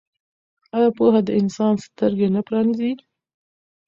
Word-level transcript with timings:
آیا 0.75 0.89
پوهه 0.97 1.21
د 1.27 1.29
انسان 1.41 1.73
سترګې 1.85 2.27
نه 2.35 2.41
پرانیزي؟ 2.47 2.91